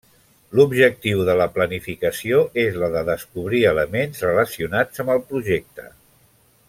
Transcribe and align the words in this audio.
L'objectiu 0.59 1.19
de 1.27 1.35
la 1.41 1.45
planificació 1.57 2.39
és 2.63 2.79
la 2.85 2.89
de 2.95 3.05
descobrir 3.11 3.61
elements 3.73 4.25
relacionats 4.29 5.05
amb 5.05 5.15
el 5.19 5.23
projecte. 5.35 5.87